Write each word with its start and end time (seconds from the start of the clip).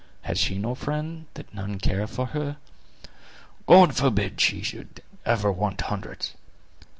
Has 0.23 0.39
she 0.39 0.57
no 0.57 0.73
friend, 0.73 1.27
that 1.35 1.53
none 1.53 1.77
care 1.77 2.07
for 2.07 2.25
her?" 2.33 2.57
"God 3.67 3.95
forbid 3.95 4.41
she 4.41 4.63
should 4.63 5.03
ever 5.27 5.51
want 5.51 5.79
hundreds! 5.81 6.33